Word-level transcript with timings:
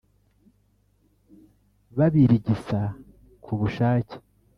babirigisa 1.97 2.81
ku 3.43 3.51
bushake. 3.59 4.15